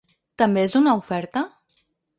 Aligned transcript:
També 0.43 0.63
es 0.69 0.75
una 0.81 0.97
oferta? 1.05 1.47